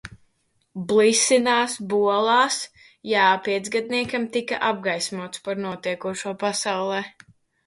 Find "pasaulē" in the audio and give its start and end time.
6.47-7.05